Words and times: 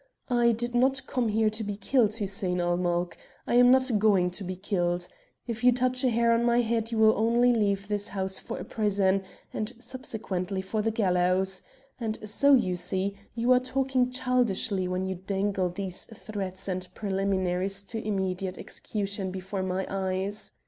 I 0.31 0.51
did 0.51 0.73
not 0.73 1.05
come 1.05 1.27
here 1.27 1.51
to 1.51 1.63
be 1.63 1.75
killed, 1.75 2.15
Hussein 2.15 2.59
ul 2.59 2.75
Mulk. 2.75 3.15
I 3.45 3.53
am 3.53 3.69
not 3.69 3.99
going 3.99 4.31
to 4.31 4.43
be 4.43 4.55
killed. 4.55 5.07
If 5.45 5.63
you 5.63 5.71
touch 5.71 6.03
a 6.03 6.09
hair 6.09 6.31
of 6.33 6.41
my 6.41 6.61
head 6.61 6.91
you 6.91 6.97
will 6.97 7.15
only 7.15 7.53
leave 7.53 7.87
this 7.87 8.07
house 8.07 8.39
for 8.39 8.57
a 8.57 8.63
prison, 8.63 9.21
and 9.53 9.71
subsequently 9.77 10.59
for 10.63 10.81
the 10.81 10.89
gallows. 10.89 11.61
And 11.99 12.17
so, 12.27 12.55
you 12.55 12.75
see, 12.77 13.15
you 13.35 13.51
are 13.51 13.59
talking 13.59 14.09
childishly 14.09 14.87
when 14.87 15.05
you 15.05 15.13
dangle 15.13 15.69
these 15.69 16.05
threats 16.05 16.67
and 16.67 16.87
preliminaries 16.95 17.83
to 17.83 18.03
immediate 18.03 18.57
execution 18.57 19.29
before 19.29 19.61
my 19.61 19.85
eyes. 19.87 20.51